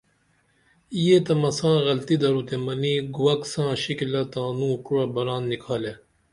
[1.05, 5.93] یہ تہ مساں غلطی درو تے منی گُووک ساں شکلہ تانو کوعہ بران نِکھالے